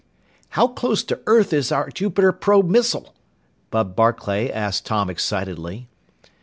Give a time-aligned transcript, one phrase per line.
[0.57, 3.13] "How close to earth is our Jupiter probe missile?"
[3.69, 5.89] Bud Barclay asked Tom excitedly.